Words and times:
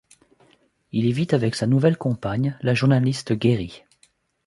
Il 0.91 1.05
y 1.05 1.13
vit 1.13 1.27
avec 1.29 1.53
sa 1.53 1.67
nouvelle 1.67 1.95
compagne, 1.95 2.57
la 2.61 2.73
journaliste 2.73 3.39
Geri. 3.39 3.83